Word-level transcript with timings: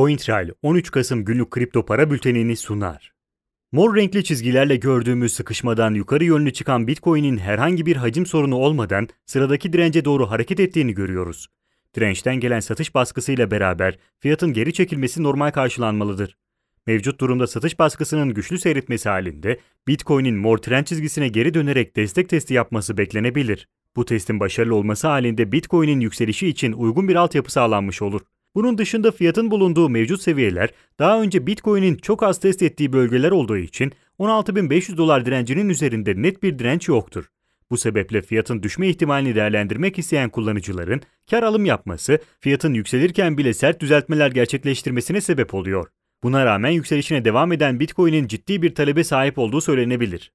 CoinTrail 0.00 0.50
13 0.62 0.90
Kasım 0.90 1.24
günlük 1.24 1.50
kripto 1.50 1.86
para 1.86 2.10
bültenini 2.10 2.56
sunar. 2.56 3.12
Mor 3.72 3.96
renkli 3.96 4.24
çizgilerle 4.24 4.76
gördüğümüz 4.76 5.32
sıkışmadan 5.32 5.94
yukarı 5.94 6.24
yönlü 6.24 6.52
çıkan 6.52 6.86
Bitcoin'in 6.86 7.38
herhangi 7.38 7.86
bir 7.86 7.96
hacim 7.96 8.26
sorunu 8.26 8.56
olmadan 8.56 9.08
sıradaki 9.26 9.72
dirence 9.72 10.04
doğru 10.04 10.30
hareket 10.30 10.60
ettiğini 10.60 10.94
görüyoruz. 10.94 11.46
Dirençten 11.96 12.40
gelen 12.40 12.60
satış 12.60 12.94
baskısıyla 12.94 13.50
beraber 13.50 13.98
fiyatın 14.20 14.52
geri 14.52 14.72
çekilmesi 14.72 15.22
normal 15.22 15.50
karşılanmalıdır. 15.50 16.36
Mevcut 16.86 17.20
durumda 17.20 17.46
satış 17.46 17.78
baskısının 17.78 18.34
güçlü 18.34 18.58
seyretmesi 18.58 19.08
halinde 19.08 19.60
Bitcoin'in 19.88 20.36
mor 20.36 20.58
trend 20.58 20.84
çizgisine 20.84 21.28
geri 21.28 21.54
dönerek 21.54 21.96
destek 21.96 22.28
testi 22.28 22.54
yapması 22.54 22.98
beklenebilir. 22.98 23.68
Bu 23.96 24.04
testin 24.04 24.40
başarılı 24.40 24.74
olması 24.74 25.08
halinde 25.08 25.52
Bitcoin'in 25.52 26.00
yükselişi 26.00 26.48
için 26.48 26.72
uygun 26.72 27.08
bir 27.08 27.16
altyapı 27.16 27.52
sağlanmış 27.52 28.02
olur. 28.02 28.20
Bunun 28.54 28.78
dışında 28.78 29.12
fiyatın 29.12 29.50
bulunduğu 29.50 29.88
mevcut 29.88 30.22
seviyeler 30.22 30.70
daha 30.98 31.22
önce 31.22 31.46
Bitcoin'in 31.46 31.96
çok 31.96 32.22
az 32.22 32.40
test 32.40 32.62
ettiği 32.62 32.92
bölgeler 32.92 33.30
olduğu 33.30 33.56
için 33.56 33.92
16.500 34.18 34.96
dolar 34.96 35.26
direncinin 35.26 35.68
üzerinde 35.68 36.22
net 36.22 36.42
bir 36.42 36.58
direnç 36.58 36.88
yoktur. 36.88 37.30
Bu 37.70 37.78
sebeple 37.78 38.22
fiyatın 38.22 38.62
düşme 38.62 38.88
ihtimalini 38.88 39.34
değerlendirmek 39.34 39.98
isteyen 39.98 40.30
kullanıcıların 40.30 41.00
kar 41.30 41.42
alım 41.42 41.64
yapması, 41.64 42.18
fiyatın 42.40 42.74
yükselirken 42.74 43.38
bile 43.38 43.54
sert 43.54 43.80
düzeltmeler 43.80 44.30
gerçekleştirmesine 44.30 45.20
sebep 45.20 45.54
oluyor. 45.54 45.88
Buna 46.22 46.46
rağmen 46.46 46.70
yükselişine 46.70 47.24
devam 47.24 47.52
eden 47.52 47.80
Bitcoin'in 47.80 48.26
ciddi 48.26 48.62
bir 48.62 48.74
talebe 48.74 49.04
sahip 49.04 49.38
olduğu 49.38 49.60
söylenebilir. 49.60 50.32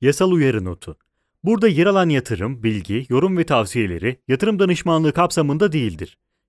Yasal 0.00 0.30
uyarı 0.30 0.64
notu. 0.64 0.96
Burada 1.44 1.68
yer 1.68 1.86
alan 1.86 2.08
yatırım, 2.08 2.62
bilgi, 2.62 3.06
yorum 3.08 3.38
ve 3.38 3.44
tavsiyeleri 3.44 4.16
yatırım 4.28 4.58
danışmanlığı 4.58 5.12
kapsamında 5.12 5.72
değildir. 5.72 6.18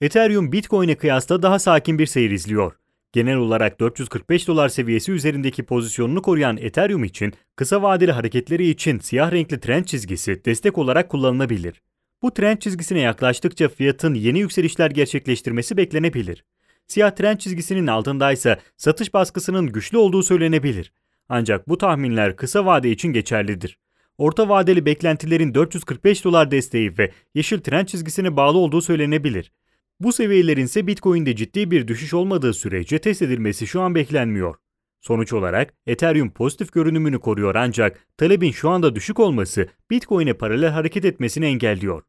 Ethereum 0.00 0.52
Bitcoin'e 0.52 0.94
kıyasla 0.94 1.42
daha 1.42 1.58
sakin 1.58 1.98
bir 1.98 2.06
seyir 2.06 2.30
izliyor. 2.30 2.72
Genel 3.12 3.36
olarak 3.36 3.80
445 3.80 4.48
dolar 4.48 4.68
seviyesi 4.68 5.12
üzerindeki 5.12 5.62
pozisyonunu 5.62 6.22
koruyan 6.22 6.56
Ethereum 6.56 7.04
için 7.04 7.32
kısa 7.56 7.82
vadeli 7.82 8.12
hareketleri 8.12 8.68
için 8.68 8.98
siyah 8.98 9.32
renkli 9.32 9.60
trend 9.60 9.84
çizgisi 9.84 10.44
destek 10.44 10.78
olarak 10.78 11.08
kullanılabilir. 11.08 11.82
Bu 12.22 12.34
trend 12.34 12.58
çizgisine 12.58 13.00
yaklaştıkça 13.00 13.68
fiyatın 13.68 14.14
yeni 14.14 14.38
yükselişler 14.38 14.90
gerçekleştirmesi 14.90 15.76
beklenebilir. 15.76 16.44
Siyah 16.86 17.10
trend 17.10 17.38
çizgisinin 17.38 17.86
altındaysa 17.86 18.58
satış 18.76 19.14
baskısının 19.14 19.66
güçlü 19.66 19.98
olduğu 19.98 20.22
söylenebilir. 20.22 20.92
Ancak 21.28 21.68
bu 21.68 21.78
tahminler 21.78 22.36
kısa 22.36 22.66
vade 22.66 22.90
için 22.90 23.08
geçerlidir. 23.08 23.78
Orta 24.18 24.48
vadeli 24.48 24.86
beklentilerin 24.86 25.54
445 25.54 26.24
dolar 26.24 26.50
desteği 26.50 26.98
ve 26.98 27.10
yeşil 27.34 27.60
trend 27.60 27.86
çizgisine 27.86 28.36
bağlı 28.36 28.58
olduğu 28.58 28.82
söylenebilir. 28.82 29.52
Bu 30.00 30.12
seviyelerin 30.12 30.64
ise 30.64 30.86
Bitcoin'de 30.86 31.36
ciddi 31.36 31.70
bir 31.70 31.88
düşüş 31.88 32.14
olmadığı 32.14 32.54
sürece 32.54 32.98
test 32.98 33.22
edilmesi 33.22 33.66
şu 33.66 33.80
an 33.80 33.94
beklenmiyor. 33.94 34.54
Sonuç 35.00 35.32
olarak 35.32 35.74
Ethereum 35.86 36.30
pozitif 36.30 36.72
görünümünü 36.72 37.20
koruyor 37.20 37.54
ancak 37.54 38.06
talebin 38.16 38.50
şu 38.50 38.68
anda 38.68 38.94
düşük 38.94 39.20
olması 39.20 39.68
Bitcoin'e 39.90 40.32
paralel 40.32 40.70
hareket 40.70 41.04
etmesini 41.04 41.46
engelliyor. 41.46 42.02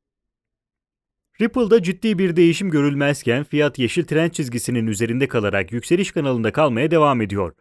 Ripple'da 1.41 1.83
ciddi 1.83 2.19
bir 2.19 2.36
değişim 2.36 2.69
görülmezken 2.69 3.43
fiyat 3.43 3.80
yeşil 3.80 4.03
trend 4.03 4.31
çizgisinin 4.31 4.87
üzerinde 4.87 5.27
kalarak 5.27 5.71
yükseliş 5.71 6.11
kanalında 6.11 6.52
kalmaya 6.52 6.91
devam 6.91 7.21
ediyor. 7.21 7.53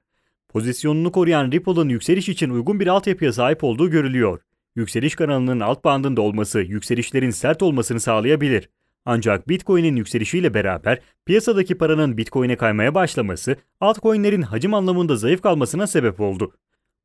Pozisyonunu 0.49 1.13
koruyan 1.13 1.53
Ripple'ın 1.53 1.89
yükseliş 1.89 2.29
için 2.29 2.51
uygun 2.51 2.81
bir 2.81 2.87
altyapıya 2.87 3.33
sahip 3.33 3.65
olduğu 3.65 3.91
görülüyor. 3.91 4.41
Yükseliş 4.77 5.15
kanalının 5.15 5.61
alt 5.61 5.85
bandında 5.85 6.21
olması 6.21 6.61
yükselişlerin 6.61 7.31
sert 7.31 7.63
olmasını 7.63 8.01
sağlayabilir. 8.01 8.69
Ancak 9.05 9.49
Bitcoin'in 9.49 9.97
yükselişiyle 9.97 10.55
beraber 10.55 10.99
piyasadaki 11.27 11.79
paranın 11.79 12.17
Bitcoin'e 12.17 12.57
kaymaya 12.57 12.95
başlaması 12.95 13.57
altcoin'lerin 13.81 14.43
hacim 14.43 14.75
anlamında 14.75 15.17
zayıf 15.17 15.43
kalmasına 15.43 15.87
sebep 15.87 16.21
oldu. 16.21 16.53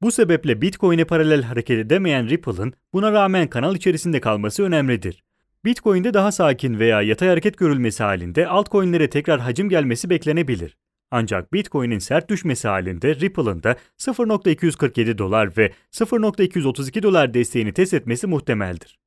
Bu 0.01 0.11
sebeple 0.11 0.61
Bitcoin'e 0.61 1.05
paralel 1.05 1.41
hareket 1.41 1.79
edemeyen 1.79 2.29
Ripple'ın 2.29 2.73
buna 2.93 3.11
rağmen 3.11 3.47
kanal 3.47 3.75
içerisinde 3.75 4.21
kalması 4.21 4.63
önemlidir. 4.63 5.23
Bitcoin'de 5.65 6.13
daha 6.13 6.31
sakin 6.31 6.79
veya 6.79 7.01
yatay 7.01 7.29
hareket 7.29 7.57
görülmesi 7.57 8.03
halinde 8.03 8.47
altcoin'lere 8.47 9.09
tekrar 9.09 9.39
hacim 9.39 9.69
gelmesi 9.69 10.09
beklenebilir. 10.09 10.77
Ancak 11.11 11.53
Bitcoin'in 11.53 11.99
sert 11.99 12.29
düşmesi 12.29 12.67
halinde 12.67 13.15
Ripple'ın 13.15 13.63
da 13.63 13.75
0.247 13.97 15.17
dolar 15.17 15.57
ve 15.57 15.71
0.232 15.91 17.03
dolar 17.03 17.33
desteğini 17.33 17.73
test 17.73 17.93
etmesi 17.93 18.27
muhtemeldir. 18.27 19.02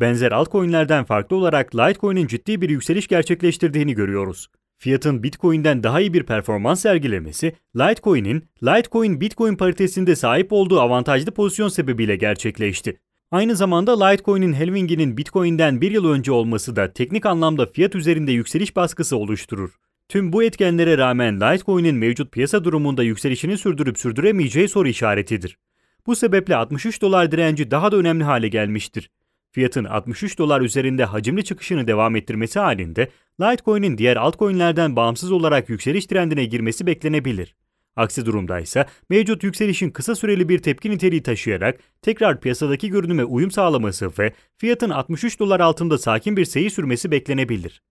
Benzer 0.00 0.32
altcoin'lerden 0.32 1.04
farklı 1.04 1.36
olarak 1.36 1.76
Litecoin'in 1.76 2.26
ciddi 2.26 2.60
bir 2.60 2.68
yükseliş 2.68 3.08
gerçekleştirdiğini 3.08 3.94
görüyoruz. 3.94 4.48
Fiyatın 4.78 5.22
Bitcoin'den 5.22 5.82
daha 5.82 6.00
iyi 6.00 6.14
bir 6.14 6.22
performans 6.22 6.80
sergilemesi, 6.80 7.52
Litecoin'in 7.76 8.44
Litecoin 8.62 9.20
Bitcoin 9.20 9.56
paritesinde 9.56 10.16
sahip 10.16 10.52
olduğu 10.52 10.80
avantajlı 10.80 11.30
pozisyon 11.30 11.68
sebebiyle 11.68 12.16
gerçekleşti. 12.16 13.00
Aynı 13.30 13.56
zamanda 13.56 14.04
Litecoin'in 14.04 14.52
halvinginin 14.52 15.16
Bitcoin'den 15.16 15.80
bir 15.80 15.90
yıl 15.90 16.08
önce 16.08 16.32
olması 16.32 16.76
da 16.76 16.92
teknik 16.92 17.26
anlamda 17.26 17.66
fiyat 17.66 17.94
üzerinde 17.94 18.32
yükseliş 18.32 18.76
baskısı 18.76 19.16
oluşturur. 19.16 19.70
Tüm 20.08 20.32
bu 20.32 20.42
etkenlere 20.42 20.98
rağmen 20.98 21.40
Litecoin'in 21.40 21.94
mevcut 21.94 22.32
piyasa 22.32 22.64
durumunda 22.64 23.02
yükselişini 23.02 23.58
sürdürüp 23.58 23.98
sürdüremeyeceği 23.98 24.68
soru 24.68 24.88
işaretidir. 24.88 25.58
Bu 26.06 26.16
sebeple 26.16 26.56
63 26.56 27.02
dolar 27.02 27.32
direnci 27.32 27.70
daha 27.70 27.92
da 27.92 27.96
önemli 27.96 28.24
hale 28.24 28.48
gelmiştir. 28.48 29.10
Fiyatın 29.54 29.84
63 29.84 30.38
dolar 30.38 30.60
üzerinde 30.60 31.04
hacimli 31.04 31.44
çıkışını 31.44 31.86
devam 31.86 32.16
ettirmesi 32.16 32.58
halinde 32.58 33.10
Litecoin'in 33.40 33.98
diğer 33.98 34.16
altcoin'lerden 34.16 34.96
bağımsız 34.96 35.32
olarak 35.32 35.68
yükseliş 35.68 36.06
trendine 36.06 36.44
girmesi 36.44 36.86
beklenebilir. 36.86 37.56
Aksi 37.96 38.26
durumda 38.26 38.60
ise 38.60 38.86
mevcut 39.10 39.42
yükselişin 39.42 39.90
kısa 39.90 40.14
süreli 40.14 40.48
bir 40.48 40.58
tepki 40.58 40.90
niteliği 40.90 41.22
taşıyarak 41.22 41.80
tekrar 42.02 42.40
piyasadaki 42.40 42.88
görünüme 42.90 43.24
uyum 43.24 43.50
sağlaması 43.50 44.10
ve 44.18 44.32
fiyatın 44.56 44.90
63 44.90 45.40
dolar 45.40 45.60
altında 45.60 45.98
sakin 45.98 46.36
bir 46.36 46.44
seyir 46.44 46.70
sürmesi 46.70 47.10
beklenebilir. 47.10 47.82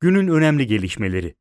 Günün 0.00 0.28
önemli 0.28 0.66
gelişmeleri 0.66 1.34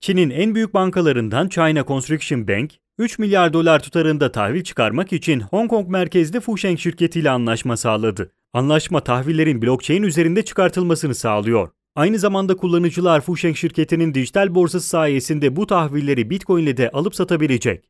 Çin'in 0.00 0.30
en 0.30 0.54
büyük 0.54 0.74
bankalarından 0.74 1.48
China 1.48 1.84
Construction 1.84 2.48
Bank, 2.48 2.72
3 2.98 3.18
milyar 3.18 3.52
dolar 3.52 3.82
tutarında 3.82 4.32
tahvil 4.32 4.62
çıkarmak 4.64 5.12
için 5.12 5.40
Hong 5.40 5.70
Kong 5.70 5.88
merkezli 5.88 6.40
Fusheng 6.40 6.78
şirketiyle 6.78 7.30
anlaşma 7.30 7.76
sağladı. 7.76 8.32
Anlaşma 8.52 9.00
tahvillerin 9.00 9.62
blockchain 9.62 10.02
üzerinde 10.02 10.44
çıkartılmasını 10.44 11.14
sağlıyor. 11.14 11.68
Aynı 11.96 12.18
zamanda 12.18 12.56
kullanıcılar 12.56 13.20
Fusheng 13.20 13.56
şirketinin 13.56 14.14
dijital 14.14 14.54
borsası 14.54 14.88
sayesinde 14.88 15.56
bu 15.56 15.66
tahvilleri 15.66 16.30
Bitcoin 16.30 16.62
ile 16.62 16.76
de 16.76 16.90
alıp 16.90 17.14
satabilecek. 17.14 17.84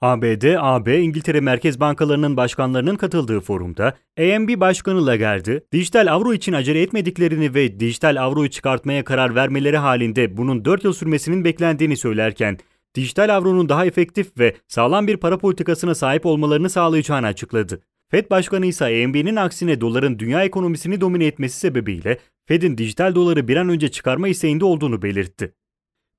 ABD, 0.00 0.54
AB, 0.58 1.00
İngiltere 1.00 1.40
Merkez 1.40 1.80
Bankalarının 1.80 2.36
başkanlarının 2.36 2.96
katıldığı 2.96 3.40
forumda 3.40 3.94
AMB 4.18 4.60
Başkanı 4.60 5.06
Lagarde, 5.06 5.64
dijital 5.72 6.12
avro 6.12 6.32
için 6.32 6.52
acele 6.52 6.82
etmediklerini 6.82 7.54
ve 7.54 7.80
dijital 7.80 8.22
avroyu 8.22 8.50
çıkartmaya 8.50 9.04
karar 9.04 9.34
vermeleri 9.34 9.76
halinde 9.76 10.36
bunun 10.36 10.64
4 10.64 10.84
yıl 10.84 10.92
sürmesinin 10.92 11.44
beklendiğini 11.44 11.96
söylerken, 11.96 12.58
dijital 12.98 13.36
avronun 13.36 13.68
daha 13.68 13.86
efektif 13.86 14.38
ve 14.38 14.56
sağlam 14.68 15.06
bir 15.06 15.16
para 15.16 15.38
politikasına 15.38 15.94
sahip 15.94 16.26
olmalarını 16.26 16.70
sağlayacağını 16.70 17.26
açıkladı. 17.26 17.80
Fed 18.10 18.30
Başkanı 18.30 18.66
ise 18.66 18.84
AMB'nin 18.84 19.36
aksine 19.36 19.80
doların 19.80 20.18
dünya 20.18 20.44
ekonomisini 20.44 21.00
domine 21.00 21.26
etmesi 21.26 21.58
sebebiyle 21.58 22.18
Fed'in 22.46 22.78
dijital 22.78 23.14
doları 23.14 23.48
bir 23.48 23.56
an 23.56 23.68
önce 23.68 23.88
çıkarma 23.88 24.28
isteğinde 24.28 24.64
olduğunu 24.64 25.02
belirtti. 25.02 25.54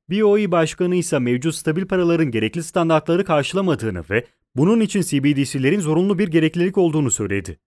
BOE 0.09 0.51
Başkanı 0.51 0.95
ise 0.95 1.19
mevcut 1.19 1.55
stabil 1.55 1.85
paraların 1.85 2.31
gerekli 2.31 2.63
standartları 2.63 3.25
karşılamadığını 3.25 4.03
ve 4.09 4.25
bunun 4.55 4.79
için 4.79 5.01
CBDC'lerin 5.01 5.79
zorunlu 5.79 6.19
bir 6.19 6.27
gereklilik 6.27 6.77
olduğunu 6.77 7.11
söyledi. 7.11 7.59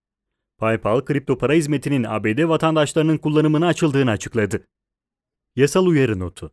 PayPal, 0.59 1.00
kripto 1.00 1.38
para 1.38 1.53
hizmetinin 1.53 2.05
ABD 2.05 2.49
vatandaşlarının 2.49 3.19
kullanımına 3.19 3.67
açıldığını 3.67 4.11
açıkladı. 4.11 4.67
Yasal 5.56 5.87
uyarı 5.87 6.19
notu. 6.19 6.53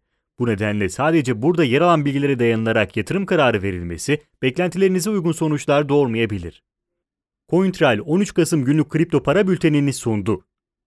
Bu 0.41 0.47
nedenle 0.47 0.89
sadece 0.89 1.41
burada 1.41 1.63
yer 1.63 1.81
alan 1.81 2.05
bilgilere 2.05 2.39
dayanılarak 2.39 2.97
yatırım 2.97 3.25
kararı 3.25 3.63
verilmesi, 3.63 4.21
beklentilerinize 4.41 5.09
uygun 5.09 5.31
sonuçlar 5.31 5.89
doğurmayabilir. 5.89 6.63
CoinTrail 7.49 7.99
13 8.05 8.33
Kasım 8.33 8.65
günlük 8.65 8.89
kripto 8.89 9.23
para 9.23 9.47
bültenini 9.47 9.93
sundu. 9.93 10.45